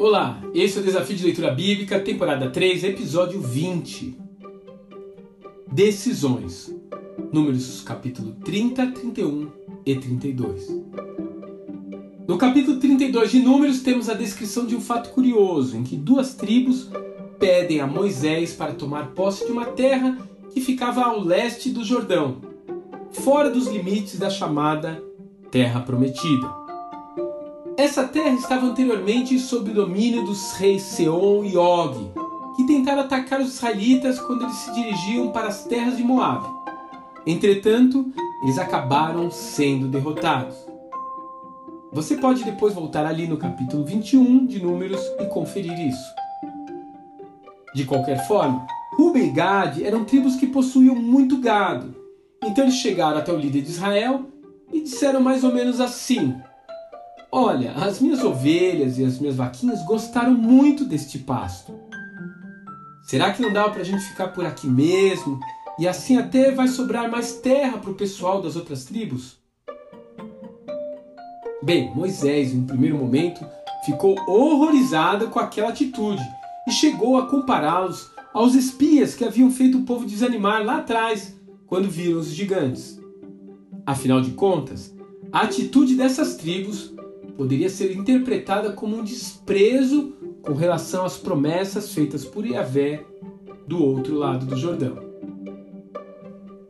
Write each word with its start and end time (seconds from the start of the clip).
Olá, 0.00 0.42
esse 0.54 0.78
é 0.78 0.80
o 0.80 0.82
Desafio 0.82 1.14
de 1.14 1.24
Leitura 1.24 1.50
Bíblica, 1.50 2.00
temporada 2.00 2.48
3, 2.48 2.84
episódio 2.84 3.38
20. 3.38 4.16
Decisões. 5.70 6.74
Números 7.30 7.82
capítulo 7.82 8.34
30, 8.42 8.92
31 8.92 9.50
e 9.84 9.94
32. 9.94 10.68
No 12.26 12.38
capítulo 12.38 12.80
32 12.80 13.30
de 13.30 13.40
Números 13.40 13.80
temos 13.82 14.08
a 14.08 14.14
descrição 14.14 14.64
de 14.64 14.74
um 14.74 14.80
fato 14.80 15.10
curioso, 15.10 15.76
em 15.76 15.82
que 15.82 15.96
duas 15.96 16.32
tribos 16.32 16.88
pedem 17.38 17.80
a 17.80 17.86
Moisés 17.86 18.54
para 18.54 18.72
tomar 18.72 19.08
posse 19.08 19.44
de 19.44 19.52
uma 19.52 19.66
terra 19.66 20.16
que 20.48 20.62
ficava 20.62 21.02
ao 21.02 21.20
leste 21.20 21.68
do 21.68 21.84
Jordão, 21.84 22.38
fora 23.12 23.50
dos 23.50 23.66
limites 23.66 24.18
da 24.18 24.30
chamada 24.30 25.04
Terra 25.50 25.80
Prometida. 25.80 26.59
Essa 27.80 28.06
terra 28.06 28.34
estava 28.34 28.66
anteriormente 28.66 29.38
sob 29.38 29.70
o 29.70 29.74
domínio 29.74 30.22
dos 30.22 30.52
reis 30.52 30.82
Seom 30.82 31.42
e 31.46 31.56
Og, 31.56 32.12
que 32.54 32.66
tentaram 32.66 33.00
atacar 33.00 33.40
os 33.40 33.54
israelitas 33.54 34.20
quando 34.20 34.42
eles 34.42 34.54
se 34.56 34.74
dirigiam 34.74 35.30
para 35.30 35.48
as 35.48 35.64
terras 35.64 35.96
de 35.96 36.02
Moab. 36.04 36.46
Entretanto, 37.26 38.12
eles 38.42 38.58
acabaram 38.58 39.30
sendo 39.30 39.88
derrotados. 39.88 40.54
Você 41.90 42.18
pode 42.18 42.44
depois 42.44 42.74
voltar 42.74 43.06
ali 43.06 43.26
no 43.26 43.38
capítulo 43.38 43.82
21 43.82 44.44
de 44.44 44.62
Números 44.62 45.00
e 45.18 45.24
conferir 45.24 45.80
isso. 45.80 46.14
De 47.74 47.86
qualquer 47.86 48.26
forma, 48.28 48.66
Ruben 48.92 49.28
e 49.28 49.30
Gad 49.30 49.82
eram 49.82 50.04
tribos 50.04 50.36
que 50.36 50.48
possuíam 50.48 50.96
muito 50.96 51.38
gado. 51.38 51.96
Então 52.44 52.64
eles 52.64 52.76
chegaram 52.76 53.16
até 53.16 53.32
o 53.32 53.38
líder 53.38 53.62
de 53.62 53.70
Israel 53.70 54.26
e 54.70 54.82
disseram 54.82 55.22
mais 55.22 55.42
ou 55.42 55.54
menos 55.54 55.80
assim: 55.80 56.38
Olha, 57.32 57.72
as 57.72 58.00
minhas 58.00 58.24
ovelhas 58.24 58.98
e 58.98 59.04
as 59.04 59.20
minhas 59.20 59.36
vaquinhas 59.36 59.84
gostaram 59.84 60.34
muito 60.34 60.84
deste 60.84 61.16
pasto. 61.18 61.72
Será 63.04 63.32
que 63.32 63.40
não 63.40 63.52
dá 63.52 63.68
para 63.68 63.82
a 63.82 63.84
gente 63.84 64.02
ficar 64.02 64.28
por 64.28 64.44
aqui 64.44 64.66
mesmo 64.66 65.38
e 65.78 65.86
assim 65.86 66.16
até 66.16 66.50
vai 66.50 66.66
sobrar 66.66 67.08
mais 67.08 67.34
terra 67.34 67.78
para 67.78 67.90
o 67.90 67.94
pessoal 67.94 68.42
das 68.42 68.56
outras 68.56 68.84
tribos? 68.84 69.38
Bem, 71.62 71.94
Moisés, 71.94 72.52
em 72.52 72.58
um 72.58 72.66
primeiro 72.66 72.96
momento, 72.96 73.46
ficou 73.84 74.18
horrorizado 74.26 75.28
com 75.28 75.38
aquela 75.38 75.68
atitude 75.68 76.22
e 76.66 76.72
chegou 76.72 77.16
a 77.16 77.26
compará-los 77.26 78.10
aos 78.34 78.54
espias 78.54 79.14
que 79.14 79.24
haviam 79.24 79.50
feito 79.52 79.78
o 79.78 79.82
povo 79.82 80.04
desanimar 80.04 80.64
lá 80.64 80.78
atrás, 80.78 81.36
quando 81.66 81.88
viram 81.88 82.18
os 82.18 82.28
gigantes. 82.28 83.00
Afinal 83.86 84.20
de 84.20 84.32
contas, 84.32 84.92
a 85.30 85.42
atitude 85.42 85.94
dessas 85.94 86.34
tribos 86.36 86.92
poderia 87.40 87.70
ser 87.70 87.96
interpretada 87.96 88.72
como 88.72 88.98
um 88.98 89.02
desprezo 89.02 90.12
com 90.42 90.52
relação 90.52 91.06
às 91.06 91.16
promessas 91.16 91.90
feitas 91.94 92.22
por 92.22 92.44
Yahvé 92.44 93.02
do 93.66 93.82
outro 93.82 94.14
lado 94.14 94.44
do 94.44 94.58
Jordão. 94.58 94.98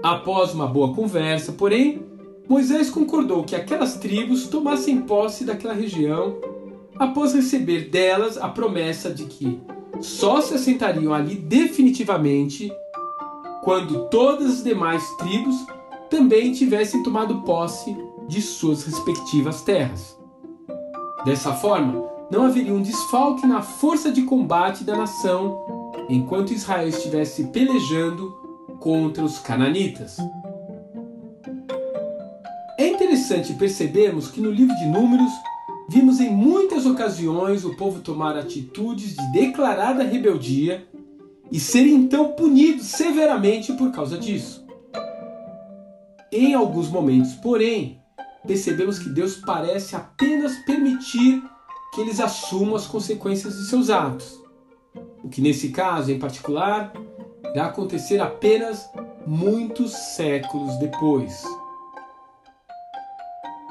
Após 0.00 0.54
uma 0.54 0.68
boa 0.68 0.94
conversa, 0.94 1.50
porém, 1.50 2.06
Moisés 2.48 2.90
concordou 2.90 3.42
que 3.42 3.56
aquelas 3.56 3.96
tribos 3.96 4.46
tomassem 4.46 5.00
posse 5.00 5.44
daquela 5.44 5.74
região 5.74 6.38
após 6.96 7.34
receber 7.34 7.88
delas 7.88 8.38
a 8.38 8.48
promessa 8.48 9.10
de 9.10 9.24
que 9.24 9.60
só 10.00 10.40
se 10.40 10.54
assentariam 10.54 11.12
ali 11.12 11.34
definitivamente 11.34 12.72
quando 13.64 14.08
todas 14.10 14.58
as 14.58 14.62
demais 14.62 15.04
tribos 15.16 15.56
também 16.08 16.52
tivessem 16.52 17.02
tomado 17.02 17.42
posse 17.42 17.96
de 18.28 18.40
suas 18.40 18.84
respectivas 18.84 19.62
terras. 19.62 20.21
Dessa 21.24 21.52
forma, 21.52 22.04
não 22.30 22.44
haveria 22.44 22.74
um 22.74 22.82
desfalque 22.82 23.46
na 23.46 23.62
força 23.62 24.10
de 24.10 24.22
combate 24.22 24.82
da 24.82 24.96
nação 24.96 25.64
enquanto 26.08 26.52
Israel 26.52 26.88
estivesse 26.88 27.44
pelejando 27.44 28.32
contra 28.80 29.22
os 29.24 29.38
cananitas. 29.38 30.16
É 32.76 32.88
interessante 32.88 33.52
percebermos 33.52 34.28
que 34.28 34.40
no 34.40 34.50
livro 34.50 34.74
de 34.74 34.86
Números 34.86 35.30
vimos 35.88 36.18
em 36.18 36.30
muitas 36.30 36.86
ocasiões 36.86 37.64
o 37.64 37.76
povo 37.76 38.00
tomar 38.00 38.36
atitudes 38.36 39.14
de 39.14 39.32
declarada 39.32 40.02
rebeldia 40.02 40.84
e 41.52 41.60
ser 41.60 41.86
então 41.86 42.32
punido 42.32 42.82
severamente 42.82 43.72
por 43.74 43.92
causa 43.92 44.18
disso. 44.18 44.66
Em 46.32 46.54
alguns 46.54 46.88
momentos, 46.88 47.34
porém, 47.34 48.01
percebemos 48.46 48.98
que 48.98 49.08
Deus 49.08 49.36
parece 49.36 49.94
apenas 49.94 50.56
permitir 50.64 51.42
que 51.94 52.00
eles 52.00 52.20
assumam 52.20 52.74
as 52.74 52.86
consequências 52.86 53.54
de 53.54 53.68
seus 53.68 53.90
atos. 53.90 54.40
O 55.22 55.28
que 55.28 55.40
nesse 55.40 55.68
caso 55.68 56.10
em 56.10 56.18
particular 56.18 56.92
irá 57.52 57.66
acontecer 57.66 58.20
apenas 58.20 58.88
muitos 59.26 59.92
séculos 59.92 60.78
depois. 60.78 61.44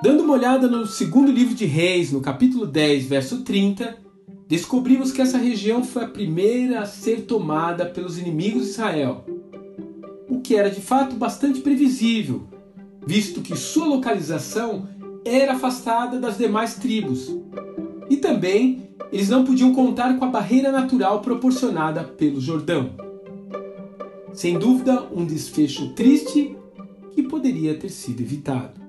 Dando 0.01 0.23
uma 0.23 0.33
olhada 0.33 0.67
no 0.67 0.85
segundo 0.87 1.31
livro 1.31 1.53
de 1.53 1.65
Reis, 1.65 2.11
no 2.11 2.21
capítulo 2.21 2.65
10, 2.65 3.05
verso 3.05 3.43
30, 3.43 3.97
descobrimos 4.47 5.11
que 5.11 5.21
essa 5.21 5.37
região 5.37 5.83
foi 5.83 6.05
a 6.05 6.07
primeira 6.07 6.81
a 6.81 6.85
ser 6.85 7.25
tomada 7.25 7.85
pelos 7.85 8.17
inimigos 8.17 8.63
de 8.63 8.69
Israel, 8.69 9.23
o 10.27 10.41
que 10.41 10.55
era 10.55 10.71
de 10.71 10.81
fato 10.81 11.15
bastante 11.15 11.61
previsível, 11.61 12.47
visto 13.05 13.41
que 13.41 13.55
sua 13.55 13.85
localização 13.85 14.87
era 15.25 15.53
afastada 15.53 16.19
das 16.19 16.37
demais 16.37 16.75
tribos. 16.75 17.33
E 18.09 18.17
também 18.17 18.89
eles 19.11 19.29
não 19.29 19.43
podiam 19.43 19.73
contar 19.73 20.17
com 20.17 20.25
a 20.25 20.29
barreira 20.29 20.71
natural 20.71 21.21
proporcionada 21.21 22.03
pelo 22.03 22.39
Jordão. 22.39 22.91
Sem 24.33 24.57
dúvida, 24.57 25.07
um 25.11 25.25
desfecho 25.25 25.89
triste 25.93 26.55
que 27.13 27.23
poderia 27.23 27.77
ter 27.77 27.89
sido 27.89 28.21
evitado. 28.21 28.79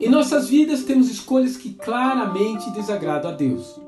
Em 0.00 0.08
nossas 0.08 0.48
vidas 0.48 0.84
temos 0.84 1.10
escolhas 1.10 1.56
que 1.56 1.74
claramente 1.74 2.70
desagradam 2.70 3.32
a 3.32 3.34
Deus. 3.34 3.80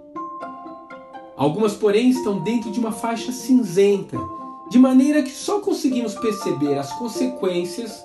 Algumas, 1.37 1.75
porém, 1.75 2.11
estão 2.11 2.43
dentro 2.43 2.71
de 2.73 2.81
uma 2.81 2.91
faixa 2.91 3.31
cinzenta, 3.31 4.19
de 4.71 4.79
maneira 4.79 5.23
que 5.23 5.31
só 5.31 5.61
conseguimos 5.61 6.15
perceber 6.17 6.77
as 6.77 6.93
consequências 6.99 8.05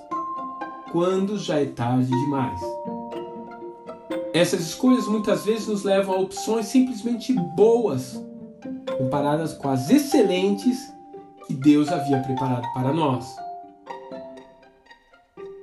quando 0.92 1.38
já 1.38 1.60
é 1.60 1.66
tarde 1.66 2.08
demais. 2.08 2.60
Essas 4.32 4.60
escolhas 4.60 5.06
muitas 5.06 5.44
vezes 5.44 5.66
nos 5.66 5.82
levam 5.82 6.14
a 6.14 6.18
opções 6.18 6.66
simplesmente 6.66 7.32
boas, 7.32 8.22
comparadas 8.98 9.54
com 9.54 9.68
as 9.68 9.90
excelentes 9.90 10.78
que 11.46 11.54
Deus 11.54 11.88
havia 11.88 12.20
preparado 12.20 12.66
para 12.74 12.92
nós. 12.92 13.34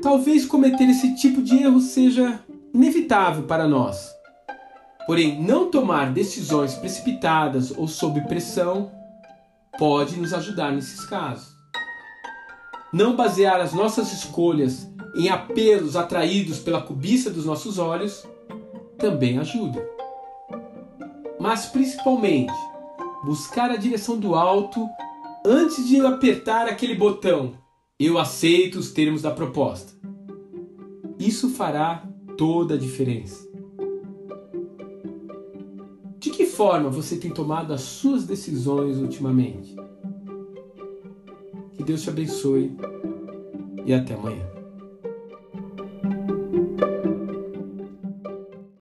Talvez 0.02 0.46
cometer 0.46 0.86
esse 0.86 1.16
tipo 1.16 1.42
de 1.42 1.64
erro 1.64 1.80
seja 1.80 2.40
inevitável 2.74 3.44
para 3.44 3.68
nós. 3.68 4.12
Porém, 5.06 5.42
não 5.42 5.70
tomar 5.70 6.12
decisões 6.12 6.76
precipitadas 6.76 7.72
ou 7.72 7.88
sob 7.88 8.22
pressão 8.22 8.92
pode 9.78 10.18
nos 10.18 10.34
ajudar 10.34 10.72
nesses 10.72 11.06
casos. 11.06 11.54
Não 12.92 13.16
basear 13.16 13.60
as 13.60 13.74
nossas 13.74 14.14
escolhas 14.14 14.90
em 15.16 15.30
apelos 15.30 15.96
atraídos 15.96 16.60
pela 16.60 16.82
cobiça 16.82 17.30
dos 17.30 17.46
nossos 17.46 17.78
olhos 17.78 18.26
também 18.98 19.38
ajuda. 19.38 19.88
Mas 21.40 21.66
principalmente, 21.66 22.54
buscar 23.24 23.70
a 23.70 23.76
direção 23.76 24.18
do 24.18 24.36
alto 24.36 24.88
antes 25.46 25.88
de 25.88 26.00
apertar 26.06 26.68
aquele 26.68 26.96
botão 26.96 27.54
eu 28.00 28.18
aceito 28.18 28.80
os 28.80 28.92
termos 28.92 29.22
da 29.22 29.32
proposta. 29.32 29.94
Isso 31.20 31.50
fará 31.50 32.04
toda 32.38 32.74
a 32.74 32.78
diferença. 32.78 33.48
De 36.20 36.30
que 36.30 36.46
forma 36.46 36.90
você 36.90 37.18
tem 37.18 37.32
tomado 37.32 37.72
as 37.72 37.82
suas 37.82 38.26
decisões 38.26 38.98
ultimamente? 38.98 39.76
Que 41.74 41.84
Deus 41.84 42.02
te 42.02 42.10
abençoe 42.10 42.76
e 43.86 43.94
até 43.94 44.16
amanhã. 44.16 44.63